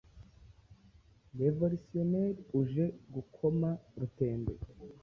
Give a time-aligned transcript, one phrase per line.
[1.39, 3.69] Revolisiyoneri uje gukoma
[3.99, 4.65] rutenderi